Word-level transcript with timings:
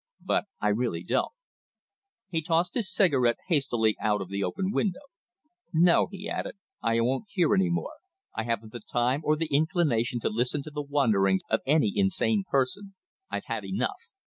But 0.25 0.45
I 0.59 0.69
really 0.69 1.03
don't." 1.03 1.31
He 2.31 2.41
tossed 2.41 2.73
his 2.73 2.91
cigarette 2.91 3.37
hastily 3.49 3.95
out 4.01 4.19
of 4.19 4.29
the 4.29 4.43
open 4.43 4.71
window. 4.71 5.01
"No," 5.73 6.07
he 6.11 6.27
added. 6.27 6.55
"I 6.81 6.99
won't 7.01 7.25
hear 7.29 7.53
any 7.53 7.69
more. 7.69 7.93
I 8.35 8.41
haven't 8.41 8.71
the 8.71 8.79
time 8.79 9.21
or 9.23 9.35
the 9.35 9.53
inclination 9.55 10.19
to 10.21 10.29
listen 10.29 10.63
to 10.63 10.71
the 10.71 10.81
wanderings 10.81 11.43
of 11.51 11.61
any 11.67 11.93
insane 11.95 12.45
person. 12.49 12.95
I've 13.29 13.45
had 13.45 13.63
enough!" 13.63 13.93